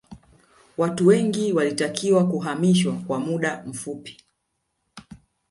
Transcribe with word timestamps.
watu 0.77 1.07
wengi 1.07 1.53
walitakiwa 1.53 2.27
kuhamishwa 2.27 2.93
kwa 3.07 3.19
muda 3.19 3.63
mfupi 3.67 4.19